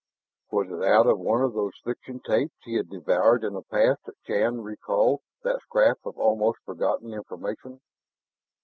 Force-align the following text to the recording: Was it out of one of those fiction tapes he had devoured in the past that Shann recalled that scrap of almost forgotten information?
Was 0.49 0.65
it 0.67 0.83
out 0.83 1.05
of 1.05 1.19
one 1.19 1.41
of 1.43 1.53
those 1.53 1.77
fiction 1.83 2.19
tapes 2.25 2.55
he 2.63 2.73
had 2.73 2.89
devoured 2.89 3.43
in 3.43 3.53
the 3.53 3.61
past 3.61 4.03
that 4.05 4.15
Shann 4.25 4.61
recalled 4.61 5.21
that 5.43 5.61
scrap 5.61 5.99
of 6.05 6.17
almost 6.17 6.57
forgotten 6.65 7.13
information? 7.13 7.79